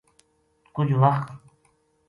کُجھ 0.75 0.91
وخ 1.01 1.17